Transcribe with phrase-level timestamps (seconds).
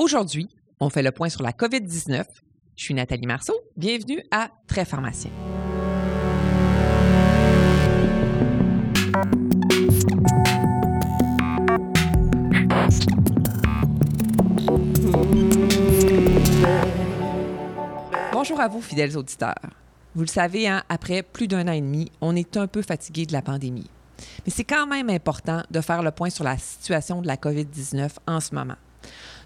[0.00, 0.48] Aujourd'hui,
[0.78, 2.22] on fait le point sur la COVID-19.
[2.76, 3.54] Je suis Nathalie Marceau.
[3.76, 5.32] Bienvenue à Très Pharmacien.
[18.32, 19.56] Bonjour à vous, fidèles auditeurs.
[20.14, 23.26] Vous le savez, hein, après plus d'un an et demi, on est un peu fatigué
[23.26, 23.90] de la pandémie.
[24.46, 28.10] Mais c'est quand même important de faire le point sur la situation de la COVID-19
[28.28, 28.76] en ce moment.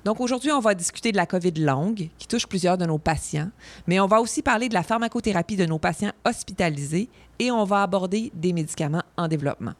[0.05, 3.51] Donc aujourd'hui, on va discuter de la COVID longue qui touche plusieurs de nos patients,
[3.87, 7.09] mais on va aussi parler de la pharmacothérapie de nos patients hospitalisés
[7.39, 9.75] et on va aborder des médicaments en développement.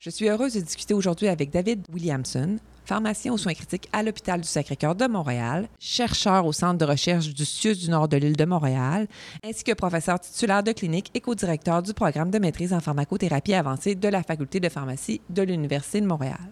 [0.00, 4.40] Je suis heureuse de discuter aujourd'hui avec David Williamson, pharmacien aux soins critiques à l'hôpital
[4.40, 8.36] du Sacré-Cœur de Montréal, chercheur au Centre de recherche du CIUS du Nord de l'île
[8.36, 9.08] de Montréal,
[9.44, 13.94] ainsi que professeur titulaire de clinique et co-directeur du programme de maîtrise en pharmacothérapie avancée
[13.94, 16.50] de la Faculté de pharmacie de l'Université de Montréal.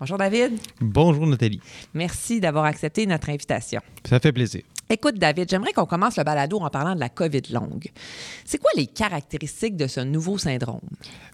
[0.00, 0.58] Bonjour David.
[0.80, 1.60] Bonjour Nathalie.
[1.92, 3.82] Merci d'avoir accepté notre invitation.
[4.08, 4.62] Ça fait plaisir.
[4.92, 7.86] Écoute, David, j'aimerais qu'on commence le balado en parlant de la COVID longue.
[8.44, 10.80] C'est quoi les caractéristiques de ce nouveau syndrome?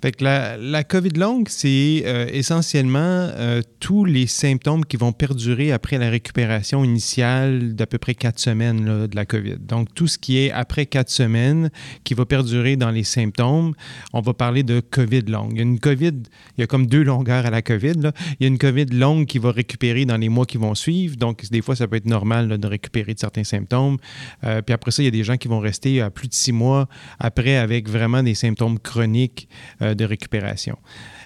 [0.02, 5.12] Fait que la, la COVID longue, c'est euh, essentiellement euh, tous les symptômes qui vont
[5.12, 9.56] perdurer après la récupération initiale d'à peu près quatre semaines là, de la COVID.
[9.60, 11.70] Donc, tout ce qui est après quatre semaines
[12.04, 13.72] qui va perdurer dans les symptômes,
[14.12, 15.52] on va parler de COVID longue.
[15.52, 16.12] Il y a une COVID,
[16.58, 17.94] il y a comme deux longueurs à la COVID.
[17.94, 18.12] Là.
[18.38, 21.16] Il y a une COVID longue qui va récupérer dans les mois qui vont suivre.
[21.16, 23.96] Donc, des fois, ça peut être normal là, de récupérer de certains symptômes.
[24.44, 26.34] Euh, puis après ça, il y a des gens qui vont rester à plus de
[26.34, 29.48] six mois après avec vraiment des symptômes chroniques
[29.82, 30.76] euh, de récupération.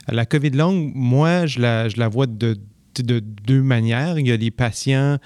[0.08, 2.56] La COVID longue, moi, je la, vois de,
[2.96, 4.18] de deux manières.
[4.18, 5.18] Il y a des patients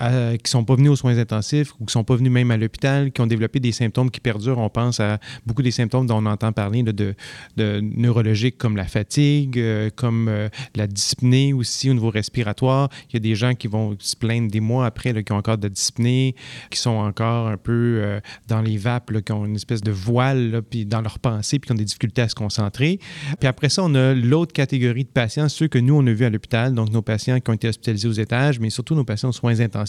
[0.00, 2.50] qui ne sont pas venus aux soins intensifs ou qui ne sont pas venus même
[2.50, 4.58] à l'hôpital, qui ont développé des symptômes qui perdurent.
[4.58, 7.14] On pense à beaucoup des symptômes dont on entend parler de,
[7.56, 12.88] neurologiques comme la fatigue, euh, comme euh, la dyspnée aussi au niveau respiratoire.
[13.10, 15.58] Il y a des gens qui vont se plaindre des mois après, qui ont encore
[15.58, 16.34] de la dyspnée,
[16.70, 20.62] qui sont encore un peu euh, dans les vapes, qui ont une espèce de voile
[20.68, 22.98] puis dans leurs pensées, puis qui ont des difficultés à se concentrer.
[23.38, 26.24] Puis après ça, on a l'autre catégorie de patients, ceux que nous, on a vus
[26.24, 29.28] à l'hôpital, donc nos patients qui ont été hospitalisés aux étages, mais surtout nos patients
[29.28, 29.81] aux soins intensifs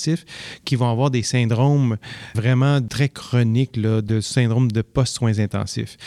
[0.66, 1.98] qui vont avoir des syndromes
[2.36, 5.98] vraiment très chroniques de syndrome de post-soins intensifs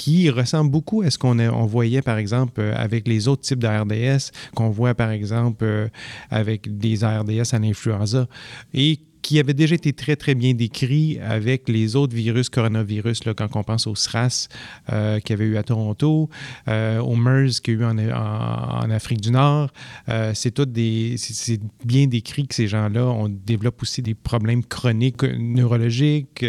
[0.00, 3.58] qui ressemble beaucoup à ce qu'on on voyait, par exemple, euh, avec les autres types
[3.58, 5.88] d'ARDS, qu'on voit, par exemple, euh,
[6.30, 8.26] avec des ARDS à l'influenza,
[8.72, 13.56] et qui avait déjà été très, très bien décrit avec les autres virus coronavirus, quand
[13.56, 14.48] on pense au SRAS
[14.92, 16.28] euh, qu'il y avait eu à Toronto,
[16.68, 19.70] euh, au MERS qu'il y a eu en, Afrique du Nord.
[20.08, 21.14] Euh, c'est tout des.
[21.18, 26.44] C'est bien décrit que ces gens-là, on développe aussi des problèmes chroniques neurologiques,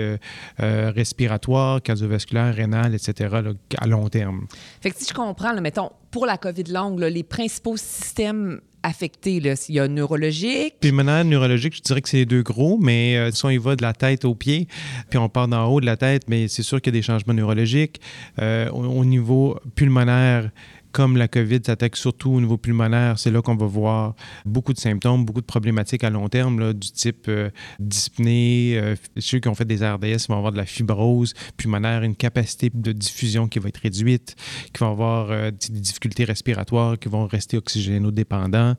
[0.58, 3.36] respiratoires, cardiovasculaires, rénales, etc.,
[3.78, 4.48] à long terme.
[4.84, 9.40] Si je comprends, mettons, pour la COVID longue, les principaux systèmes affectés.
[9.40, 9.54] Là.
[9.70, 10.76] Il y a neurologique.
[10.80, 13.76] Pulmonaire, neurologique, je dirais que c'est les deux gros, mais euh, si on y va
[13.76, 14.68] de la tête aux pieds,
[15.10, 17.06] puis on part d'en haut de la tête, mais c'est sûr qu'il y a des
[17.06, 18.02] changements neurologiques.
[18.40, 20.52] Euh, au, niveau pulmonaire,
[20.92, 24.16] comme la COVID s'attaque surtout au niveau pulmonaire, c'est là qu'on va voir
[24.46, 28.74] beaucoup de symptômes, beaucoup de problématiques à long terme, là, du type euh, dyspnée.
[28.76, 32.72] Euh, ceux qui ont fait des RDS vont avoir de la fibrose pulmonaire, une capacité
[32.74, 34.36] de diffusion qui va être réduite,
[34.74, 38.76] qui vont avoir euh, des difficultés respiratoires, qui vont rester oxygénodépendants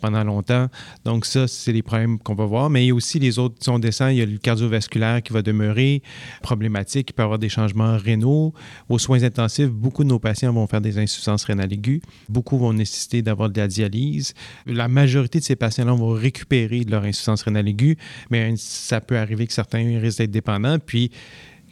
[0.00, 0.68] pendant longtemps.
[1.04, 2.70] Donc ça, c'est les problèmes qu'on va voir.
[2.70, 5.22] Mais il y a aussi les autres, si on descend, il y a le cardiovasculaire
[5.22, 6.02] qui va demeurer
[6.42, 8.52] problématique, il peut avoir des changements rénaux.
[8.88, 12.00] Aux soins intensifs, beaucoup de nos patients vont faire des insuffisances rénale aiguë.
[12.28, 14.34] Beaucoup vont nécessiter d'avoir de la dialyse.
[14.66, 17.96] La majorité de ces patients-là vont récupérer de leur insuffisance rénale aiguë,
[18.30, 20.78] mais ça peut arriver que certains risquent d'être dépendants.
[20.78, 21.10] Puis,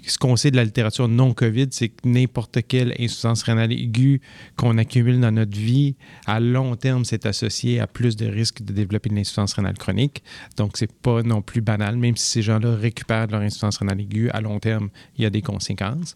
[0.06, 4.21] ce qu'on sait de la littérature non COVID, c'est que n'importe quelle insuffisance rénale aiguë
[4.56, 5.97] qu'on accumule dans notre vie,
[6.27, 10.22] à long terme, c'est associé à plus de risques de développer une insuffisance rénale chronique.
[10.56, 14.31] Donc, c'est pas non plus banal, même si ces gens-là récupèrent leur insuffisance rénale aiguë,
[14.31, 16.15] à long terme, il y a des conséquences.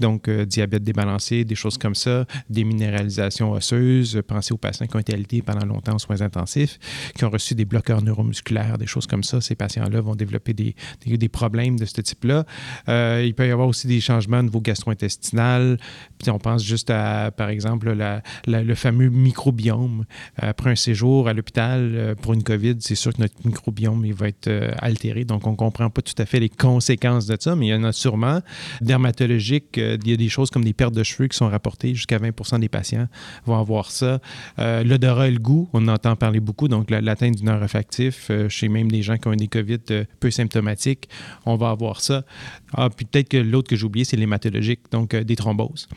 [0.00, 4.96] Donc, euh, diabète débalancé, des choses comme ça, des minéralisations osseuses, pensez aux patients qui
[4.96, 6.78] ont été alités pendant longtemps aux soins intensifs,
[7.14, 9.40] qui ont reçu des bloqueurs neuromusculaires, des choses comme ça.
[9.40, 10.74] Ces patients-là vont développer des,
[11.04, 12.44] des, des problèmes de ce type-là.
[12.88, 15.78] Euh, il peut y avoir aussi des changements au niveau gastro-intestinal.
[16.18, 20.04] Puis on pense juste à, par exemple, la, le fameux microbiome.
[20.36, 24.14] Après un séjour à l'hôpital euh, pour une COVID, c'est sûr que notre microbiome il
[24.14, 25.24] va être euh, altéré.
[25.24, 27.74] Donc, on ne comprend pas tout à fait les conséquences de ça, mais il y
[27.74, 28.40] en a sûrement.
[28.80, 31.94] Dermatologique, euh, il y a des choses comme des pertes de cheveux qui sont rapportées.
[31.94, 33.06] Jusqu'à 20 des patients
[33.44, 34.20] vont avoir ça.
[34.58, 36.68] L'odorat et le goût, on entend parler beaucoup.
[36.68, 39.78] Donc, l'atteinte du nerf olfactif, chez même des gens qui ont des COVID
[40.20, 41.08] peu symptomatiques,
[41.46, 42.24] on va avoir ça.
[42.72, 45.88] Ah, puis peut-être que l'autre que j'ai oublié, c'est l'hématologique, donc des thromboses.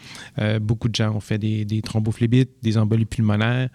[0.62, 3.70] beaucoup de gens ont fait des, des thrombophlébite, des embolies pulmonaires.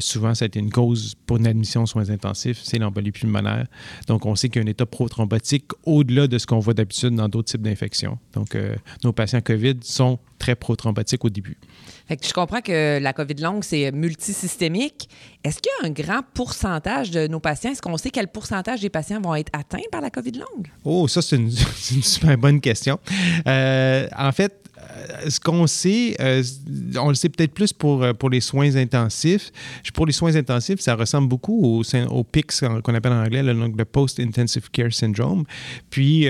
[0.00, 3.66] souvent, ça a été une cause pour une admission aux soins intensifs, c'est l'embolie pulmonaire.
[4.08, 7.14] Donc, on sait qu'il y a un état prothrombotique au-delà de ce qu'on voit d'habitude
[7.14, 8.18] dans d'autres types d'infections.
[8.34, 8.56] Donc,
[9.04, 11.56] nos patients COVID sont très prothrombotiques au début.
[12.08, 15.08] Fait que je comprends que la COVID longue, c'est multisystémique.
[15.44, 17.70] Est-ce qu'il y a un grand pourcentage de nos patients?
[17.70, 20.66] Est-ce qu'on sait quel pourcentage des patients vont être atteints par la COVID longue?
[20.84, 21.50] Oh, ça, c'est une,
[21.92, 22.98] une, super bonne question.
[23.46, 24.61] Euh, en fait,
[25.28, 26.42] ce qu'on sait, euh,
[27.00, 29.50] on le sait peut-être plus pour, pour les soins intensifs.
[29.94, 33.84] Pour les soins intensifs, ça ressemble beaucoup au, au PICS qu'on appelle en anglais, le,
[33.84, 35.44] Post-Intensive Care Syndrome.
[35.90, 36.28] Puis,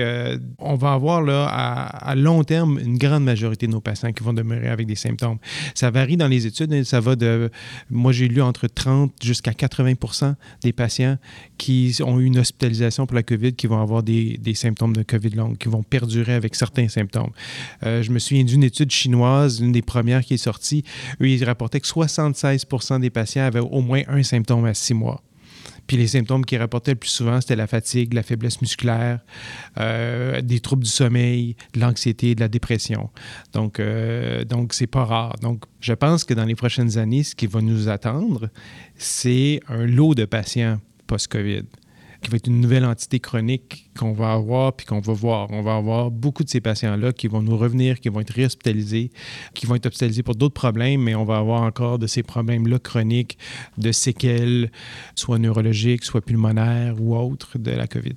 [0.59, 4.33] on va avoir là, à, long terme une grande majorité de nos patients qui vont
[4.33, 5.37] demeurer avec des symptômes.
[5.75, 6.73] Ça varie dans les études.
[6.73, 6.83] Hein.
[6.83, 7.49] Ça va de,
[7.89, 11.17] moi, j'ai lu entre 30 jusqu'à 80% des patients
[11.57, 15.03] qui ont eu une hospitalisation pour la COVID qui vont avoir des, des symptômes de
[15.03, 17.31] COVID longue, qui vont perdurer avec certains symptômes.
[17.81, 20.83] je me d'une étude chinoise, une des premières qui est sortie,
[21.21, 25.21] eux, ils rapportaient que 76% des patients avaient au moins un symptôme à six mois.
[25.87, 29.19] Puis les symptômes qu'ils rapportaient le plus souvent, c'était la fatigue, la faiblesse musculaire,
[29.79, 33.09] euh, des troubles du sommeil, de l'anxiété, de la dépression.
[33.53, 35.35] Donc, euh, donc c'est pas rare.
[35.41, 38.49] Donc, je pense que dans les prochaines années, ce qui va nous attendre,
[38.95, 41.63] c'est un lot de patients post-COVID
[42.23, 45.51] qui va être une nouvelle entité chronique qu'on va avoir puis qu'on va voir.
[45.51, 49.11] On va avoir beaucoup de ces patients-là qui vont nous revenir, qui vont être réhospitalisés,
[49.53, 52.79] qui vont être hospitalisés pour d'autres problèmes, mais on va avoir encore de ces problèmes-là
[52.79, 53.37] chroniques,
[53.77, 54.71] de séquelles,
[55.15, 58.15] soit neurologiques, soit pulmonaires ou autres de la COVID.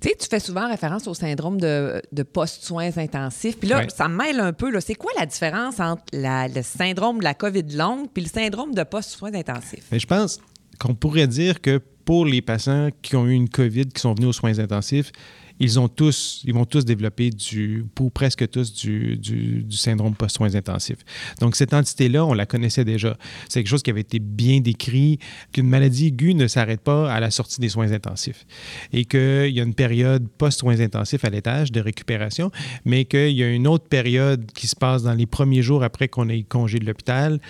[0.00, 3.58] Tu sais, tu fais souvent référence au syndrome de, post-soins intensifs.
[3.58, 4.78] Puis là, ça me mêle un peu.
[4.80, 8.82] C'est quoi la différence entre le syndrome de la COVID longue puis le syndrome de
[8.84, 9.84] post-soins intensifs?
[9.92, 10.40] Mais je pense
[10.80, 14.30] qu'on pourrait dire que pour les patients qui ont eu une COVID, qui sont venus
[14.30, 15.12] aux soins intensifs,
[15.60, 20.54] ils ont tous, ils vont tous développer du, ou presque tous, du, du, syndrome post-soins
[20.54, 21.04] intensifs.
[21.40, 23.16] Donc, cette entité-là, on la connaissait déjà.
[23.48, 25.18] C'est quelque chose qui avait été bien décrit,
[25.52, 28.46] qu'une maladie aiguë ne s'arrête pas à la sortie des soins intensifs
[28.92, 32.50] et qu'il y a une période post-soins intensifs à l'étage de récupération,
[32.84, 36.08] mais qu'il y a une autre période qui se passe dans les premiers jours après
[36.08, 37.40] qu'on ait congé de l'hôpital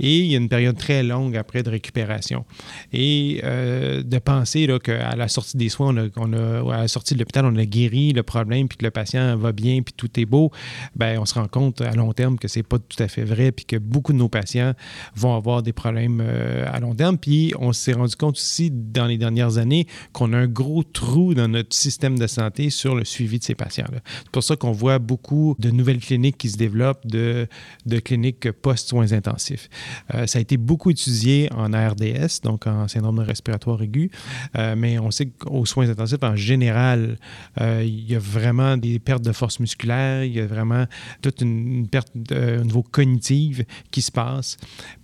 [0.00, 2.44] et il y a une période très longue après de récupération.
[2.92, 7.18] Et euh, de penser qu'à la sortie des soins, on a, à la sortie de
[7.18, 10.26] l'hôpital, on a guéri le problème, puis que le patient va bien, puis tout est
[10.26, 10.50] beau,
[10.96, 13.52] ben on se rend compte à long terme que c'est pas tout à fait vrai,
[13.52, 14.74] puis que beaucoup de nos patients
[15.14, 17.18] vont avoir des problèmes euh, à long terme.
[17.18, 21.34] Puis on s'est rendu compte aussi dans les dernières années qu'on a un gros trou
[21.34, 24.00] dans notre système de santé sur le suivi de ces patients-là.
[24.24, 27.46] C'est pour ça qu'on voit beaucoup de nouvelles cliniques qui se développent, de,
[27.86, 29.68] de cliniques post-soins intensifs.
[30.14, 34.10] Euh, ça a été beaucoup étudié en ARDS, donc en syndrome respiratoire aigu,
[34.56, 37.18] euh, mais on sait qu'aux soins intensifs, en général,
[37.60, 40.86] euh, il y a vraiment des pertes de force musculaire, il y a vraiment
[41.22, 44.56] toute une, perte de, au niveau cognitive qui se passe.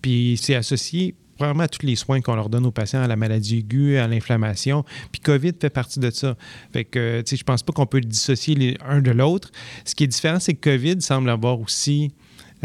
[0.02, 3.17] Puis c'est associé vraiment à tous les soins qu'on leur donne aux patients, à la
[3.17, 4.85] maladie aiguë, à l'inflammation.
[5.11, 6.37] Puis COVID fait partie de ça.
[6.73, 9.50] Fait que, tu sais, je pense pas qu'on peut dissocier l'un de l'autre.
[9.85, 12.12] Ce qui est différent, c'est que COVID semble avoir aussi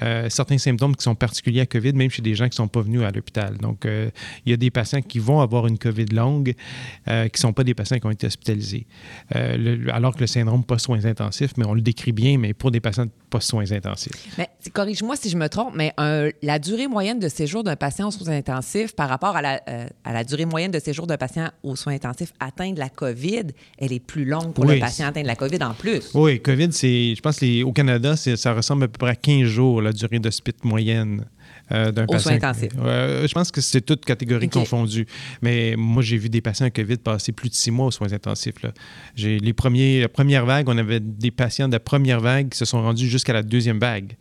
[0.02, 2.68] euh, certains symptômes qui sont particuliers à COVID, même chez des gens qui ne sont
[2.68, 3.58] pas venus à l'hôpital.
[3.58, 4.10] Donc, euh,
[4.46, 6.54] il y a des patients qui vont avoir une COVID longue
[7.08, 8.88] euh, qui ne sont pas des patients qui ont été hospitalisés.
[9.92, 13.06] alors que le syndrome post-soins intensifs, mais on le décrit bien, mais pour des patients
[13.30, 14.14] post-soins intensifs.
[14.38, 15.94] Mais corrige-moi si je me trompe, mais
[16.42, 19.62] la durée moyenne de séjour d'un patient aux soins intensifs par rapport à la,
[20.04, 23.48] à la durée moyenne de séjour d'un patient aux soins intensifs atteint de la COVID,
[23.78, 26.12] elle est plus longue pour le patient atteint de la COVID en plus.
[26.14, 29.82] Oui, COVID, c'est, je pense qu'au Canada, ça ressemble à peu près à 15 jours
[29.90, 31.26] la durée de spit moyenne.
[31.72, 32.32] Euh, d'un patient.
[32.32, 32.72] intensifs.
[32.76, 35.06] je pense que c'est toutes catégories confondues.
[35.42, 38.62] Mais moi, j'ai vu des patients COVID passer plus de six mois aux soins intensifs.
[38.64, 38.72] Là.
[39.16, 42.58] J'ai les premiers, la première vague, on avait des patients de la première vague qui
[42.58, 44.16] se sont rendus jusqu'à la deuxième vague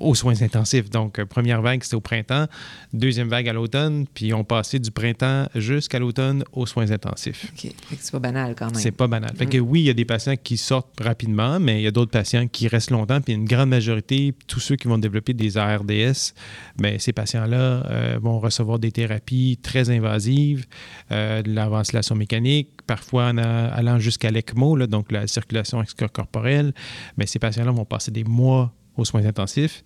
[0.00, 0.90] aux soins intensifs.
[0.90, 2.46] Donc, euh, première vague, c'était au printemps,
[2.92, 7.52] deuxième vague à l'automne, puis on passait du printemps jusqu'à l'automne aux soins intensifs.
[7.52, 7.72] OK.
[7.98, 8.74] c'est pas banal quand même.
[8.74, 9.34] C'est pas banal.
[9.36, 11.90] Fait que oui, il y a des patients qui sortent rapidement, mais il y a
[11.90, 15.58] d'autres patients qui restent longtemps, puis une grande majorité, tous ceux qui vont développer des
[15.58, 16.32] ARDS,
[16.76, 20.66] bien, ces patients-là euh, vont recevoir des thérapies très invasives,
[21.12, 26.72] euh, de la ventilation mécanique, parfois en allant jusqu'à l'ECMO, donc la circulation extracorporelle.
[27.16, 29.84] Mais ces patients-là vont passer des mois aux soins intensifs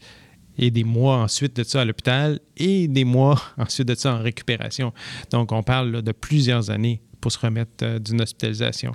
[0.59, 4.19] et des mois ensuite de ça à l'hôpital et des mois ensuite de ça en
[4.19, 4.93] récupération.
[5.31, 8.93] Donc, on parle de plusieurs années pour se remettre euh, d'une hospitalisation.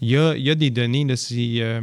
[0.00, 1.80] Il y, a, il y a, des données, là, si, euh,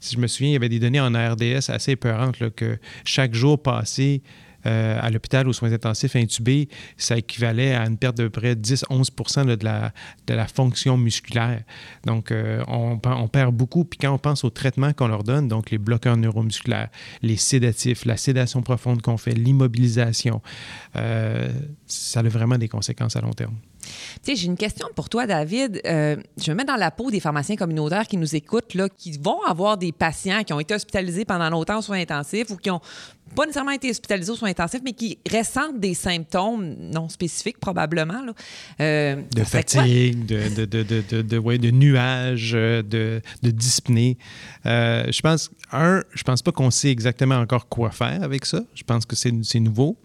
[0.00, 2.78] si, je me souviens, il y avait des données en ARDS assez épeurantes, là, que
[3.04, 4.22] chaque jour passé
[4.64, 9.64] à l'hôpital aux soins intensifs intubés, ça équivalait à une perte de près 10-11 de
[9.64, 9.92] la,
[10.26, 11.62] de la fonction musculaire.
[12.04, 12.32] Donc,
[12.68, 13.84] on, on, perd beaucoup.
[13.84, 16.88] Puis quand on pense au traitement qu'on leur donne, donc les bloqueurs neuromusculaires,
[17.22, 20.40] les sédatifs, la sédation profonde qu'on fait, l'immobilisation,
[20.94, 23.54] ça a vraiment des conséquences à long terme.
[23.84, 25.80] Tu sais, j'ai une question pour toi, David.
[25.86, 29.18] Euh, je me mets dans la peau des pharmaciens communautaires qui nous écoutent, là, qui
[29.18, 32.70] vont avoir des patients qui ont été hospitalisés pendant longtemps aux soins intensifs ou qui
[32.70, 32.80] ont
[33.34, 38.22] pas nécessairement été hospitalisés aux soins intensifs, mais qui ressentent des symptômes non spécifiques, probablement.
[38.22, 38.32] Là.
[38.80, 44.18] Euh, de fatigue, de, de, de, de, ouais, de nuages, de, de dyspnée.
[44.66, 48.60] Euh, je pense, un, je pense pas qu'on sait exactement encore quoi faire avec ça.
[48.74, 49.96] Je pense que c'est nouveau,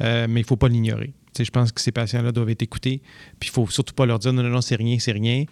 [0.00, 1.12] mais il ne faut pas l'ignorer
[1.42, 3.02] je pense que ces patients-là doivent être écoutés.
[3.40, 5.44] Puis il faut surtout pas leur dire non, non, non, c'est rien, c'est rien.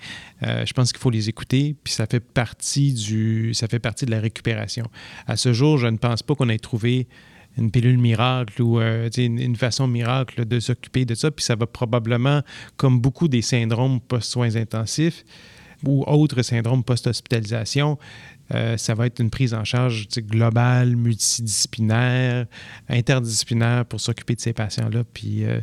[0.42, 1.74] Euh, je pense qu'il faut les écouter.
[1.82, 4.86] Puis ça fait partie du, ça fait partie de la récupération.
[5.26, 7.08] À ce jour, je ne pense pas qu'on ait trouvé
[7.58, 11.30] une pilule miracle ou euh, une, façon miracle de s'occuper de ça.
[11.30, 12.42] Puis ça va probablement,
[12.76, 15.24] comme beaucoup des syndromes post-soins intensifs
[15.84, 17.98] ou autres syndromes post-hospitalisation,
[18.52, 22.46] euh, ça va être une prise en charge globale, multidisciplinaire,
[22.88, 25.60] interdisciplinaire pour s'occuper de ces patients-là, puis, euh,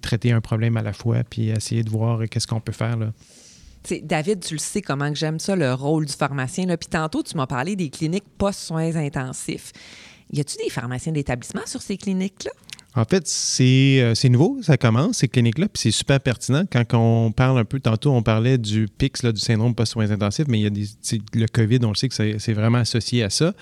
[0.00, 2.96] traiter un problème à la fois, puis essayer de voir qu'est-ce qu'on peut faire.
[2.96, 3.12] Là.
[4.02, 6.66] David, tu le sais comment que j'aime ça, le rôle du pharmacien.
[6.66, 6.76] Là.
[6.76, 9.72] Puis tantôt, tu m'as parlé des cliniques post-soins intensifs.
[10.32, 12.52] Y a-tu des pharmaciens d'établissement sur ces cliniques-là?
[12.96, 13.22] En fait,
[13.60, 16.64] euh, c'est nouveau, ça commence, ces cliniques-là, puis c'est super pertinent.
[16.70, 20.46] Quand on parle un peu, tantôt, on parlait du PIX, là, du syndrome post-soins intensifs,
[20.48, 23.54] mais il y a le COVID, on le sait que c'est vraiment associé à ça.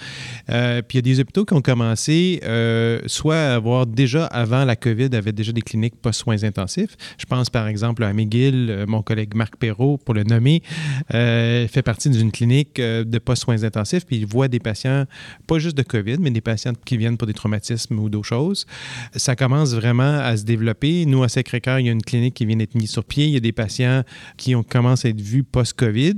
[0.49, 4.25] Euh, puis il y a des hôpitaux qui ont commencé, euh, soit à avoir déjà,
[4.27, 6.97] avant la COVID, avaient déjà des cliniques post-soins intensifs.
[7.19, 10.63] Je pense par exemple à McGill, mon collègue Marc Perrault, pour le nommer,
[11.11, 15.05] fait partie d'une clinique de post-soins intensifs, puis il voit des patients,
[15.47, 18.67] pas juste de COVID, mais des patients qui viennent pour des traumatismes ou d'autres choses
[19.19, 21.05] ça commence vraiment à se développer.
[21.07, 23.27] Nous, à Sacré-Cœur, il y a une clinique qui vient d'être mise sur pied.
[23.27, 24.03] Il y a des patients
[24.37, 26.15] qui ont commencé à être vus post-COVID.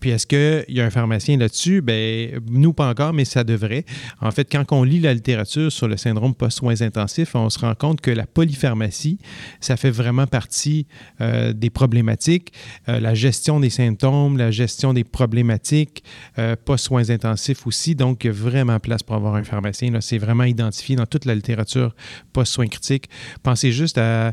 [0.00, 1.80] Puis est-ce qu'il y a un pharmacien là-dessus?
[1.80, 3.84] Bien, nous, pas encore, mais ça devrait.
[4.20, 7.74] En fait, quand on lit la littérature sur le syndrome post-soins intensifs, on se rend
[7.74, 9.18] compte que la polypharmacie,
[9.60, 10.86] ça fait vraiment partie
[11.20, 12.52] euh, des problématiques.
[12.88, 16.02] Euh, la gestion des symptômes, la gestion des problématiques
[16.38, 17.94] euh, post-soins intensifs aussi.
[17.94, 19.92] Donc, il y a vraiment place pour avoir un pharmacien.
[20.00, 21.94] C'est vraiment identifié dans toute la littérature
[22.40, 23.10] post-soins critiques.
[23.42, 24.32] Pensez juste à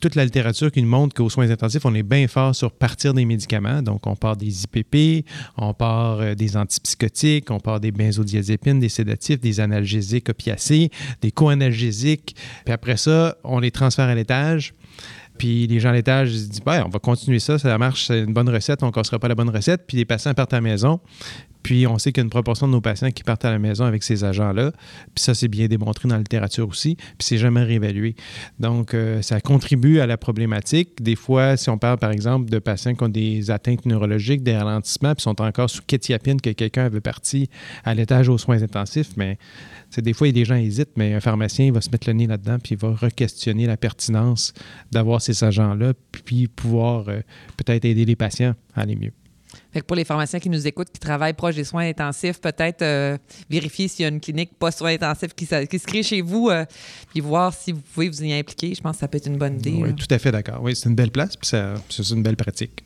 [0.00, 3.12] toute la littérature qui nous montre qu'aux soins intensifs, on est bien fort sur partir
[3.14, 3.82] des médicaments.
[3.82, 8.88] Donc, on part des IPP, on part euh, des antipsychotiques, on part des benzodiazépines, des
[8.88, 10.90] sédatifs, des analgésiques opiacés,
[11.20, 12.34] des co-analgésiques.
[12.64, 14.74] Puis après ça, on les transfère à l'étage.
[15.38, 18.32] Puis les gens à l'étage disent ben, on va continuer ça, ça marche, c'est une
[18.32, 19.86] bonne recette, on ne cassera pas la bonne recette.
[19.86, 21.00] Puis les patients partent à la maison.
[21.62, 23.84] Puis on sait qu'il y a proportion de nos patients qui partent à la maison
[23.84, 24.72] avec ces agents-là.
[25.14, 26.96] Puis ça, c'est bien démontré dans la littérature aussi.
[26.96, 28.16] Puis c'est jamais réévalué.
[28.58, 31.02] Donc, euh, ça contribue à la problématique.
[31.02, 34.56] Des fois, si on parle, par exemple, de patients qui ont des atteintes neurologiques, des
[34.56, 37.48] ralentissements, puis sont encore sous kétiapine que quelqu'un avait parti
[37.84, 39.38] à l'étage aux soins intensifs, mais
[39.90, 42.58] c'est des fois, des gens hésitent, mais un pharmacien va se mettre le nez là-dedans,
[42.58, 44.54] puis il va re-questionner la pertinence
[44.90, 47.20] d'avoir ces agents-là, puis pouvoir euh,
[47.56, 49.12] peut-être aider les patients à aller mieux.
[49.72, 53.16] Fait pour les pharmaciens qui nous écoutent, qui travaillent proche des soins intensifs, peut-être euh,
[53.48, 56.50] vérifier s'il y a une clinique pas soins intensifs qui, qui, se crée chez vous,
[56.50, 56.64] euh,
[57.10, 58.74] puis voir si vous pouvez vous y impliquer.
[58.74, 59.78] Je pense que ça peut être une bonne idée.
[59.80, 60.60] Oui, tout à fait d'accord.
[60.62, 62.84] Oui, c'est une belle place, puis c'est une belle pratique.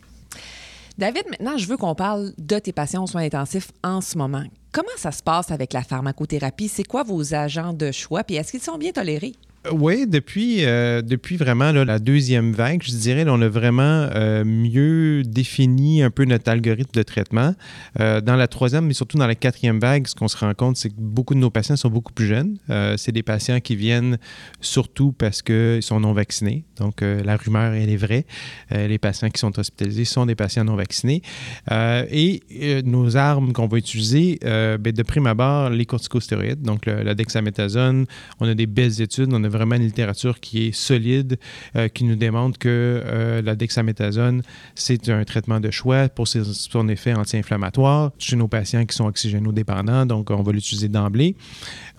[0.99, 4.45] David, maintenant, je veux qu'on parle de tes patients aux soins intensifs en ce moment.
[4.73, 6.69] Comment ça se passe avec la pharmacothérapie?
[6.69, 8.25] C'est quoi vos agents de choix?
[8.25, 9.35] Puis est-ce qu'ils sont bien tolérés?
[9.73, 15.23] Oui, depuis, euh, depuis vraiment la deuxième vague, je dirais, on a vraiment euh, mieux
[15.25, 17.54] défini un peu notre algorithme de traitement.
[18.00, 20.76] Euh, dans la troisième, mais surtout dans la quatrième vague, ce qu'on se rend compte,
[20.76, 22.58] c'est que beaucoup de nos patients sont beaucoup plus jeunes.
[22.96, 24.18] c'est des patients qui viennent
[24.61, 26.64] surtout parce qu'ils sont non vaccinés.
[26.78, 28.26] Donc, la rumeur, elle est vraie.
[28.70, 31.23] les patients qui sont hospitalisés sont des patients non vaccinés.
[31.70, 38.06] et nos armes qu'on va utiliser, ben, de prime abord, les corticostéroïdes, donc la dexaméthasone,
[38.40, 41.39] on a des belles études, on a vraiment une littérature qui est solide,
[41.75, 44.43] euh, qui nous démontre que euh, la dexaméthasone,
[44.75, 50.07] c'est un traitement de choix pour son effet anti-inflammatoire chez nos patients qui sont oxygénodépendants,
[50.07, 51.37] donc on va l'utiliser d'emblée.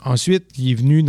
[0.08, 1.04] Ensuite, il est venu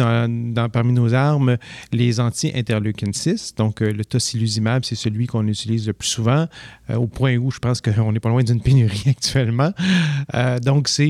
[0.72, 1.56] parmi nos armes
[1.92, 3.54] les anti-interleukin 6.
[3.56, 6.46] Donc, euh, le tocilizumab, c'est celui qu'on utilise le plus souvent,
[6.90, 9.72] euh, au point où je pense qu'on n'est pas loin d'une pénurie actuellement.
[10.34, 11.08] Euh, donc, c'est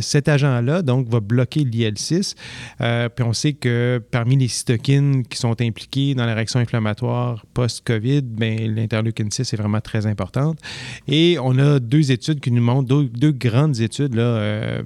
[0.00, 2.34] cet agent-là, donc, va bloquer l'IL-6.
[2.78, 8.22] puis on sait que parmi les cytokines qui sont impliquées dans la réaction inflammatoire post-COVID,
[8.22, 10.58] ben, l'interleukin 6 est vraiment très importante.
[11.08, 14.82] Et on a deux études qui nous montrent, deux, deux grandes études là,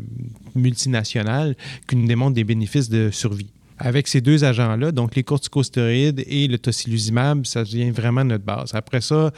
[0.54, 1.56] multinationales
[1.88, 3.50] qui nous démontrent des bénéfices de survie.
[3.78, 8.70] Avec ces deux agents-là, donc les corticostéroïdes et le tocilizumab, ça devient vraiment notre base.
[8.74, 9.32] Après ça,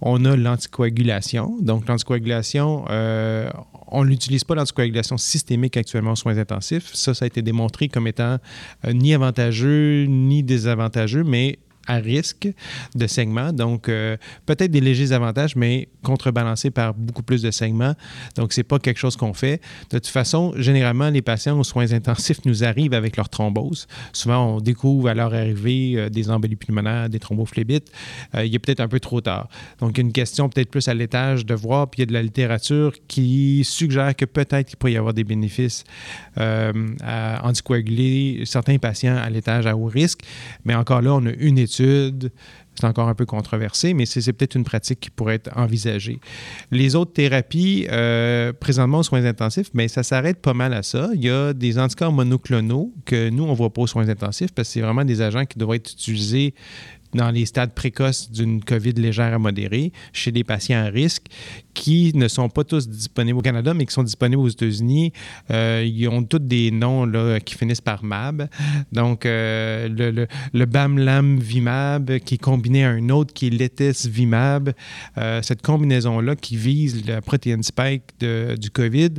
[0.00, 1.56] on a l'anticoagulation.
[1.60, 3.48] Donc, l'anticoagulation, euh,
[3.88, 6.94] on n'utilise pas l'anticoagulation systémique actuellement aux soins intensifs.
[6.94, 8.38] Ça, ça a été démontré comme étant
[8.84, 12.48] euh, ni avantageux ni désavantageux, mais à risque
[12.94, 13.52] de saignement.
[13.52, 17.94] Donc, euh, peut-être des légers avantages, mais contrebalancés par beaucoup plus de saignements.
[18.36, 19.60] Donc, ce n'est pas quelque chose qu'on fait.
[19.90, 23.86] De toute façon, généralement, les patients aux soins intensifs nous arrivent avec leur thrombose.
[24.12, 27.90] Souvent, on découvre à leur arrivée euh, des embolies pulmonaires, des thrombophlébite.
[28.34, 29.48] Euh, il est peut-être un peu trop tard.
[29.80, 32.22] Donc, une question peut-être plus à l'étage de voir, puis il y a de la
[32.22, 35.84] littérature qui suggère que peut-être qu'il pourrait y avoir des bénéfices
[36.36, 40.20] à anticoaguler certains patients à l'étage à haut risque.
[40.64, 44.56] Mais encore là, on a une étude c'est encore un peu controversé, mais c'est peut-être
[44.56, 46.18] une pratique qui pourrait être envisagée.
[46.70, 51.08] Les autres thérapies, euh, présentement aux soins intensifs, mais ça s'arrête pas mal à ça.
[51.14, 54.52] Il y a des anticorps monoclonaux que nous, on ne voit pas aux soins intensifs
[54.52, 56.54] parce que c'est vraiment des agents qui devraient être utilisés
[57.14, 61.26] dans les stades précoces d'une COVID légère à modérée chez des patients à risque
[61.74, 65.12] qui ne sont pas tous disponibles au Canada, mais qui sont disponibles aux États-Unis.
[65.50, 68.48] Euh, ils ont tous des noms là, qui finissent par MAB.
[68.92, 74.06] Donc, euh, le, le, BAMLAM Vimab qui est combiné à un autre qui est Letes
[74.06, 74.72] Vimab.
[75.18, 79.10] Euh, cette combinaison-là qui vise la protéine spike du COVID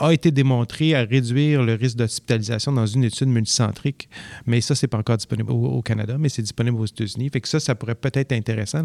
[0.00, 4.08] a été démontré à réduire le risque d'hospitalisation dans une étude multicentrique.
[4.46, 7.30] Mais ça, c'est pas encore disponible au, Canada, mais c'est disponible aux États-Unis.
[7.30, 8.82] Fait que ça, ça pourrait peut-être être intéressant.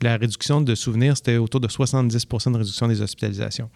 [0.00, 3.70] La réduction de souvenirs, c'était autour de 70% de réduction des hospitalisations.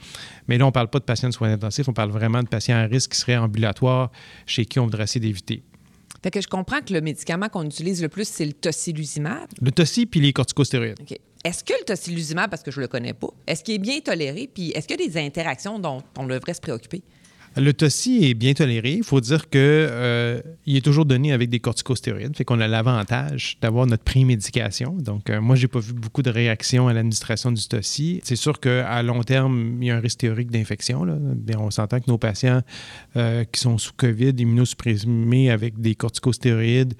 [0.48, 2.48] Mais là, on ne parle pas de patients de soins intensifs, on parle vraiment de
[2.48, 4.10] patients à risque qui seraient ambulatoires,
[4.46, 5.62] chez qui on voudrait essayer d'éviter.
[6.22, 9.48] Fait que je comprends que le médicament qu'on utilise le plus, c'est le tocilizumab.
[9.60, 11.00] Le toci puis les corticostéroïdes.
[11.00, 11.18] OK.
[11.46, 14.00] Est-ce que le tocilizumab, parce que je ne le connais pas, est-ce qu'il est bien
[14.00, 14.50] toléré?
[14.52, 17.04] Puis est-ce qu'il y a des interactions dont on devrait se préoccuper?
[17.58, 18.92] Le TOSI est bien toléré.
[18.92, 22.36] Il faut dire qu'il euh, est toujours donné avec des corticostéroïdes.
[22.36, 24.92] Fait qu'on a l'avantage d'avoir notre prémédication.
[24.92, 28.20] Donc, euh, moi, j'ai pas vu beaucoup de réactions à l'administration du TOSI.
[28.24, 31.06] C'est sûr qu'à long terme, il y a un risque théorique d'infection.
[31.56, 32.60] On s'entend que nos patients
[33.16, 36.92] euh, qui sont sous COVID, immunosupprimés avec des corticostéroïdes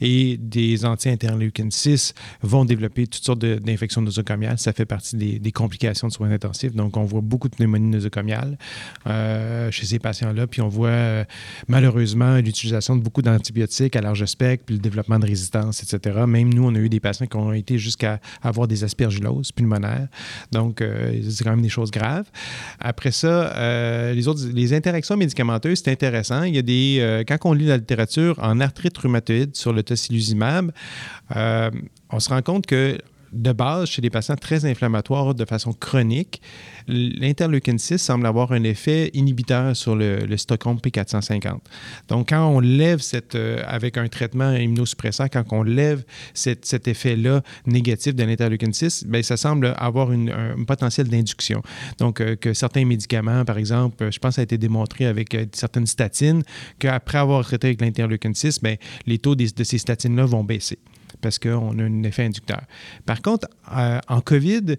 [0.00, 4.58] et des anti-interleukine 6 vont développer toutes sortes d'infections nosocomiales.
[4.58, 6.74] Ça fait partie des, complications de soins intensifs.
[6.74, 8.58] Donc, on voit beaucoup de pneumonie nosocomiale
[9.06, 10.46] chez ces patients-là.
[10.46, 11.24] Puis on voit euh,
[11.66, 16.20] malheureusement l'utilisation de beaucoup d'antibiotiques à large spectre, puis le développement de résistance, etc.
[16.26, 20.08] Même nous, on a eu des patients qui ont été jusqu'à avoir des aspergilloses pulmonaires.
[20.52, 22.26] Donc, euh, c'est quand même des choses graves.
[22.78, 26.42] Après ça, euh, les autres, les interactions médicamenteuses, c'est intéressant.
[26.42, 30.70] Il y a des, quand on lit la littérature en arthrite rhumatoïde sur le tocilizumab,
[31.34, 32.98] on se rend compte que
[33.34, 36.40] de base, chez des patients très inflammatoires de façon chronique,
[36.86, 41.58] l'interleukine 6 semble avoir un effet inhibiteur sur le, Stockholm P450.
[42.08, 47.42] Donc, quand on lève cette, euh, avec un traitement immunosuppressant, quand on lève cet effet-là
[47.66, 51.62] négatif de l'interleukine 6, bien, ça semble avoir un potentiel d'induction.
[51.98, 55.34] Donc, euh, que certains médicaments, par exemple, je pense que ça a été démontré avec
[55.34, 56.42] euh, certaines statines,
[56.78, 60.78] qu'après avoir traité avec l'interleukine 6, bien, les taux de ces statines-là vont baisser
[61.24, 62.60] parce qu'on a un effet inducteur.
[63.06, 64.76] Par contre, euh, en COVID,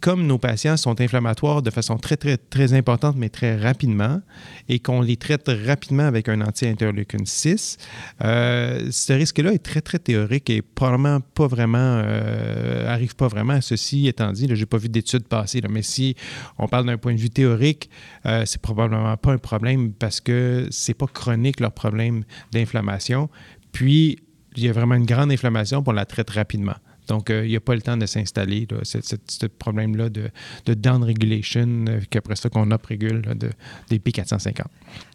[0.00, 4.22] comme nos patients sont inflammatoires de façon très, très, très importante, mais très rapidement,
[4.68, 7.76] et qu'on les traite rapidement avec un anti-interleukine 6,
[8.22, 13.60] euh, ce risque-là est très, très théorique et probablement pas vraiment, euh, arrive pas vraiment.
[13.60, 16.14] Ceci étant dit, je n'ai pas vu d'études passer, mais si
[16.56, 17.90] on parle d'un point de vue théorique,
[18.24, 22.22] c'est probablement pas un problème parce que c'est pas chronique leur problème
[22.52, 23.28] d'inflammation.
[23.72, 24.18] Puis,
[24.56, 26.74] il y a vraiment une grande inflammation, pour la traite rapidement.
[27.10, 30.30] Donc, euh, il n'y a pas le temps de s'installer, ce problème-là de,
[30.66, 33.50] de down regulation, euh, qu'après ça, qu'on uprégule de,
[33.88, 34.62] des P450.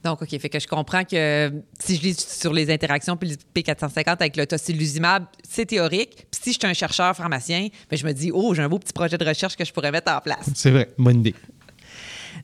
[0.04, 3.62] Donc, OK, fait que je comprends que si je lis sur les interactions puis le
[3.62, 6.28] P450 avec le tocilizumab, c'est théorique.
[6.30, 8.80] Puis si je suis un chercheur pharmacien, ben, je me dis, oh, j'ai un beau
[8.80, 10.50] petit projet de recherche que je pourrais mettre en place.
[10.54, 11.36] C'est vrai, bonne idée.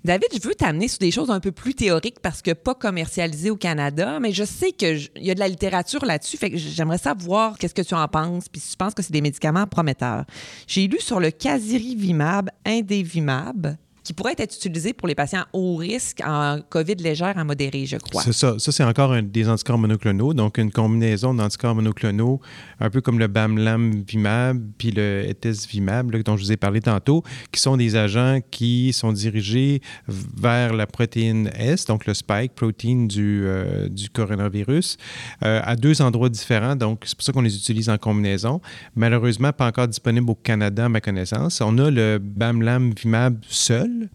[0.04, 3.52] David, je veux t'amener sur des choses un peu plus théoriques parce que pas commercialisées
[3.52, 6.98] au Canada, mais je sais qu'il y a de la littérature là-dessus, fait que j'aimerais
[6.98, 10.26] savoir qu'est-ce que tu en penses, puis si tu penses que c'est des médicaments prometteurs.
[10.66, 16.22] J'ai lu sur le casirivimab, indévimab, qui pourrait être utilisé pour les patients haut risque
[16.26, 18.24] en COVID légère à modéré, je crois.
[18.24, 18.56] C'est ça.
[18.58, 22.42] Ça, c'est encore des anticorps monoclonaux, donc une combinaison d'anticorps monoclonaux,
[22.80, 27.62] un peu comme le BAMLAM-Vimab puis le ETES-Vimab, dont je vous ai parlé tantôt, qui
[27.62, 33.44] sont des agents qui sont dirigés vers la protéine S, donc le spike protein du,
[33.46, 34.98] euh, coronavirus,
[35.44, 36.76] euh, à deux endroits différents.
[36.76, 38.62] Donc, c'est pour ça qu'on les utilise en combinaison.
[38.96, 41.62] Malheureusement, pas encore disponible au Canada, à ma connaissance.
[41.62, 44.10] On a le BAMLAM-Vimab seul Noël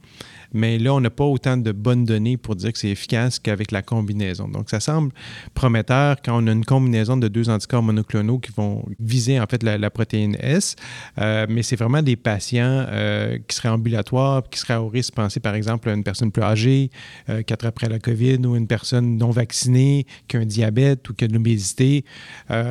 [0.56, 3.70] mais là, on n'a pas autant de bonnes données pour dire que c'est efficace qu'avec
[3.70, 4.48] la combinaison.
[4.48, 5.12] Donc, ça semble
[5.54, 9.62] prometteur quand on a une combinaison de deux anticorps monoclonaux qui vont viser en fait
[9.62, 10.76] la, protéine S,
[11.18, 15.40] euh, mais c'est vraiment des patients euh, qui seraient ambulatoires, qui seraient au risque, pensez
[15.40, 16.90] par exemple à une personne plus âgée,
[17.28, 21.14] euh, qui attraperait la COVID, ou une personne non vaccinée, qui a un diabète ou
[21.14, 22.04] qui a de l'obésité.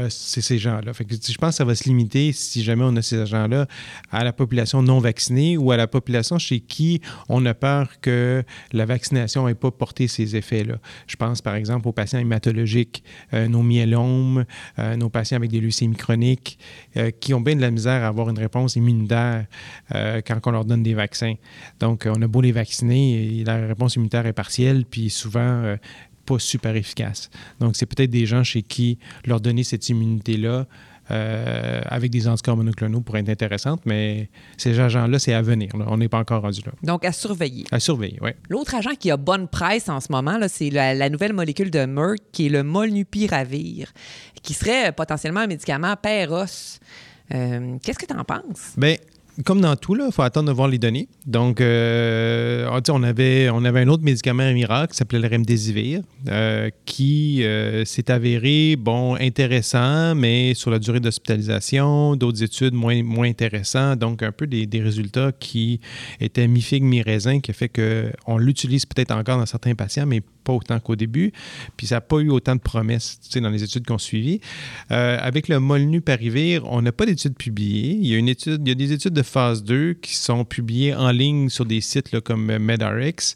[0.09, 0.91] c'est ces gens-là.
[0.97, 3.67] je pense que ça va se limiter, si jamais on a ces gens-là,
[4.11, 7.53] à la population non vaccinée ou à la population chez qui on a
[8.01, 10.75] que la vaccination n'ait pas porté ces effets-là.
[11.07, 14.45] Je pense par exemple aux patients hématologiques, euh, nos myélomes,
[14.79, 16.57] euh, nos patients avec des leucémies chroniques,
[16.97, 19.45] euh, qui ont bien de la misère à avoir une réponse immunitaire
[19.91, 21.35] quand on leur donne des vaccins.
[21.79, 25.75] Donc, on a beau les vacciner, et la réponse immunitaire est partielle, puis souvent
[26.25, 27.29] pas super efficace.
[27.59, 30.67] Donc, c'est peut-être des gens chez qui leur donner cette immunité-là
[31.11, 35.69] euh, avec des anticorps monoclonaux pourrait être intéressante, mais ces agents-là, c'est à venir.
[35.73, 36.71] On n'est pas encore rendu là.
[36.81, 37.65] Donc, à surveiller.
[37.71, 38.31] À surveiller, oui.
[38.49, 42.19] L'autre agent qui a bonne presse en ce moment, c'est la, nouvelle molécule de Merck,
[42.31, 43.91] qui est le molnupiravir,
[44.41, 46.79] qui serait potentiellement un médicament père-os.
[47.33, 48.73] Euh, qu'est-ce que tu en penses?
[48.77, 48.95] Bien,
[49.43, 51.09] comme dans tout, il faut attendre de voir les données.
[51.25, 56.01] Donc, euh, on, avait, on avait un autre médicament à miracle qui s'appelait le Remdesivir,
[56.29, 63.03] euh, qui euh, s'est avéré, bon, intéressant, mais sur la durée d'hospitalisation, d'autres études moins,
[63.03, 63.99] moins intéressantes.
[63.99, 65.81] Donc, un peu des, des résultats qui
[66.21, 70.53] étaient mi-figue, mi-raisin, qui a fait qu'on l'utilise peut-être encore dans certains patients, mais pas
[70.53, 71.33] autant qu'au début.
[71.75, 74.39] Puis ça n'a pas eu autant de promesses dans les études qu'on suivi.
[74.91, 77.97] Euh, avec le Molnuparivir, on n'a pas d'études publiées.
[77.99, 80.45] Il y, a une étude, il y a des études de phase 2 qui sont
[80.45, 83.35] publiées en ligne sur des sites là, comme MedRx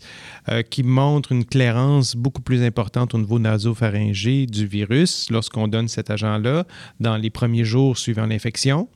[0.50, 5.88] euh, qui montrent une clairance beaucoup plus importante au niveau nasopharyngé du virus lorsqu'on donne
[5.88, 6.66] cet agent-là
[7.00, 8.88] dans les premiers jours suivant l'infection.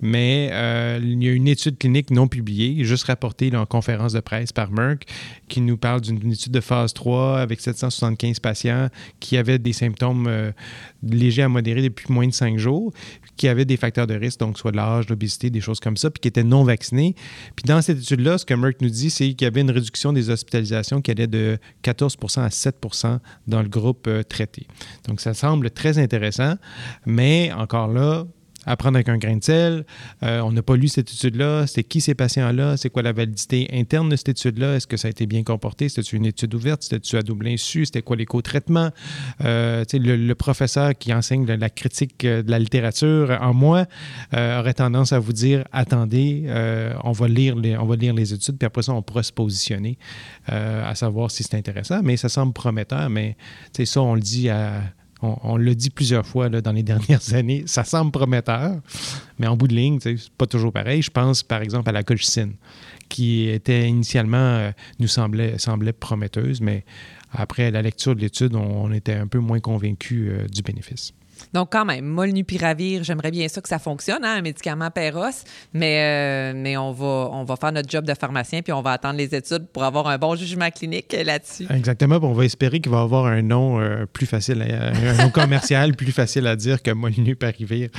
[0.00, 4.20] Mais euh, il y a une étude clinique non publiée, juste rapportée en conférence de
[4.20, 5.06] presse par Merck,
[5.48, 8.88] qui nous parle d'une étude de phase 3 avec 775 patients
[9.20, 10.52] qui avaient des symptômes euh,
[11.02, 12.92] légers à modérés depuis moins de 5 jours,
[13.36, 16.20] qui avaient des facteurs de risque, donc soit l'âge, l'obésité, des choses comme ça, puis
[16.20, 17.14] qui étaient non vaccinés.
[17.56, 20.12] Puis dans cette étude-là, ce que Merck nous dit, c'est qu'il y avait une réduction
[20.12, 24.66] des hospitalisations qui allait de 14% à 7% dans le groupe euh, traité.
[25.08, 26.54] Donc ça semble très intéressant,
[27.06, 28.24] mais encore là,
[28.66, 29.84] à prendre avec un grain de sel.
[30.22, 31.66] Euh, on n'a pas lu cette étude-là.
[31.66, 32.76] C'est qui ces patients-là?
[32.76, 34.76] C'est quoi la validité interne de cette étude-là?
[34.76, 35.88] Est-ce que ça a été bien comporté?
[35.88, 36.82] C'était une étude ouverte?
[36.82, 37.84] C'était-tu à double insu?
[37.84, 38.90] C'était quoi les co-traitements?
[39.42, 43.86] Euh, le, le, professeur qui enseigne la, critique euh, de la littérature en moi
[44.32, 46.44] aurait tendance à vous dire attendez,
[47.04, 49.32] on, va lire les, on va lire les études, puis après ça, on pourra se
[49.32, 49.98] positionner
[50.46, 52.00] à savoir si c'est intéressant.
[52.02, 53.36] Mais ça semble prometteur, mais
[53.72, 54.82] ça, on le dit à
[55.42, 58.80] on, l'a dit plusieurs fois dans les dernières années, ça semble prometteur,
[59.38, 61.02] mais en bout de ligne, c'est pas toujours pareil.
[61.02, 62.54] Je pense par exemple à la colchicine,
[63.08, 66.84] qui était initialement, euh, nous semblait, semblait prometteuse, mais
[67.32, 71.12] après la lecture de l'étude, on, était un peu moins convaincu euh, du bénéfice.
[71.52, 76.00] Donc, quand même, molnupiravir, j'aimerais bien ça que ça fonctionne, hein, un médicament Péros, mais,
[76.00, 79.16] euh, mais on, va, on va faire notre job de pharmacien puis on va attendre
[79.16, 81.66] les études pour avoir un bon jugement clinique là-dessus.
[81.70, 82.18] Exactement.
[82.22, 86.12] On va espérer qu'il va avoir un nom euh, plus facile, un nom commercial plus
[86.12, 87.90] facile à dire que molnupiravir.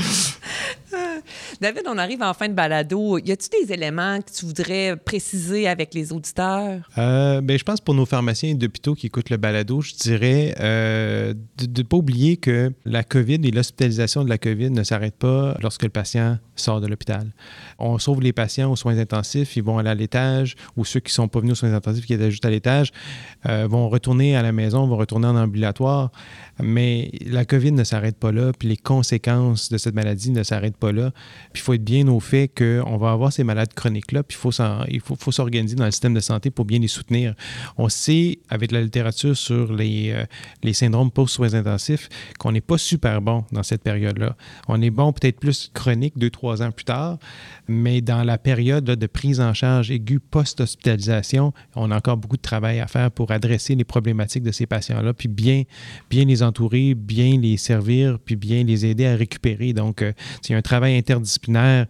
[1.61, 3.17] David, on arrive en fin de balado.
[3.17, 6.89] Y a-t-il des éléments que tu voudrais préciser avec les auditeurs?
[6.97, 11.33] Euh, ben, je pense pour nos pharmaciens d'hôpitaux qui écoutent le balado, je dirais euh,
[11.57, 15.57] de ne pas oublier que la COVID et l'hospitalisation de la COVID ne s'arrêtent pas
[15.61, 17.33] lorsque le patient sort de l'hôpital.
[17.79, 21.11] On sauve les patients aux soins intensifs, ils vont aller à l'étage, ou ceux qui
[21.11, 22.91] ne sont pas venus aux soins intensifs, qui étaient juste à l'étage,
[23.45, 26.11] euh, vont retourner à la maison, vont retourner en ambulatoire.
[26.61, 30.77] Mais la COVID ne s'arrête pas là, puis les conséquences de cette maladie ne s'arrêtent
[30.77, 31.11] pas là.
[31.53, 34.37] Puis il faut être bien au fait qu'on va avoir ces malades chroniques-là, puis
[34.89, 37.33] il faut, s'organiser dans le système de santé pour bien les soutenir.
[37.77, 40.25] On sait, avec la littérature sur les, euh,
[40.63, 44.35] les syndromes post-soins intensifs, qu'on n'est pas super bon dans cette période-là.
[44.67, 47.17] On est bon peut-être plus chronique deux, trois ans plus tard,
[47.67, 52.41] mais dans la période de prise en charge aiguë post-hospitalisation, on a encore beaucoup de
[52.41, 55.63] travail à faire pour adresser les problématiques de ces patients-là, puis bien,
[56.09, 59.73] bien les entourer, bien les servir, puis bien les aider à récupérer.
[59.73, 61.87] Donc, euh, c'est un travail interdisciplinaire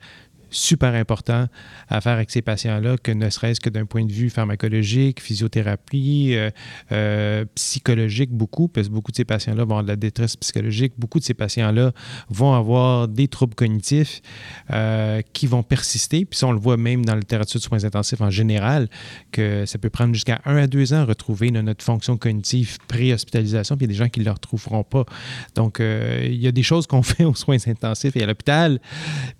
[0.56, 1.48] super important
[1.90, 6.32] à faire avec ces patients-là, que ne serait-ce que d'un point de vue pharmacologique, physiothérapie,
[6.34, 6.50] euh,
[6.92, 10.94] euh, psychologique, beaucoup, parce que beaucoup de ces patients-là vont avoir de la détresse psychologique,
[10.98, 11.92] beaucoup de ces patients-là
[12.30, 14.22] vont avoir des troubles cognitifs
[14.72, 17.84] euh, qui vont persister, puis ça, on le voit même dans la littérature de soins
[17.84, 18.88] intensifs en général,
[19.32, 23.76] que ça peut prendre jusqu'à un à deux ans à retrouver notre fonction cognitive pré-hospitalisation,
[23.76, 25.06] puis il y a des gens qui ne le retrouveront pas.
[25.56, 28.80] Donc, il y a des choses qu'on fait aux soins intensifs et à l'hôpital,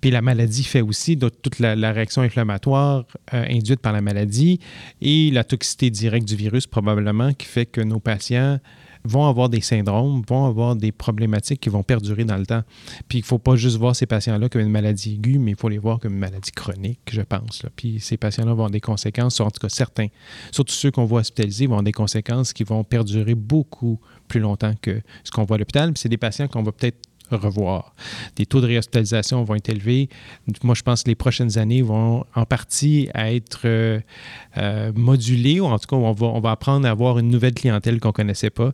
[0.00, 4.58] puis la maladie fait aussi de toute la, réaction inflammatoire euh, induite par la maladie
[5.00, 8.58] et la toxicité directe du virus probablement qui fait que nos patients
[9.06, 12.62] vont avoir des syndromes, vont avoir des problématiques qui vont perdurer dans le temps.
[13.08, 15.56] Puis il ne faut pas juste voir ces patients-là comme une maladie aiguë, mais il
[15.56, 17.62] faut les voir comme une maladie chronique, je pense.
[17.76, 20.08] Puis ces patients-là vont avoir des conséquences, en tout cas certains,
[20.50, 24.74] surtout ceux qu'on voit hospitalisés, vont avoir des conséquences qui vont perdurer beaucoup plus longtemps
[24.82, 25.92] que ce qu'on voit à l'hôpital.
[25.92, 26.98] Puis c'est des patients qu'on va peut-être
[27.34, 27.94] revoir.
[28.38, 30.08] Les taux de réhospitalisation vont être élevés.
[30.62, 34.00] Moi, je pense que les prochaines années vont en partie être euh,
[34.56, 37.54] euh, modulées, ou en tout cas, on va, on va apprendre à avoir une nouvelle
[37.54, 38.72] clientèle qu'on ne connaissait pas,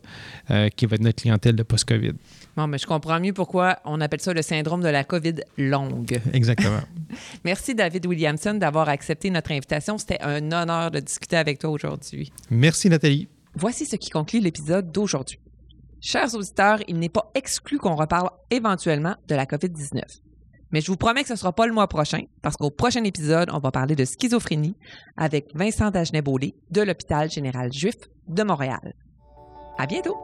[0.51, 2.13] euh, qui va être notre clientèle de post-COVID.
[2.55, 6.21] Bon, mais je comprends mieux pourquoi on appelle ça le syndrome de la COVID longue.
[6.33, 6.81] Exactement.
[7.43, 9.97] Merci, David Williamson, d'avoir accepté notre invitation.
[9.97, 12.31] C'était un honneur de discuter avec toi aujourd'hui.
[12.51, 13.27] Merci, Nathalie.
[13.55, 15.39] Voici ce qui conclut l'épisode d'aujourd'hui.
[16.05, 20.01] Chers auditeurs, il n'est pas exclu qu'on reparle éventuellement de la COVID-19.
[20.71, 23.05] Mais je vous promets que ce ne sera pas le mois prochain, parce qu'au prochain
[23.05, 24.75] épisode, on va parler de schizophrénie
[25.15, 27.95] avec Vincent Dagenet-Beaulé de l'Hôpital général juif
[28.27, 28.93] de Montréal.
[29.77, 30.17] À bientôt!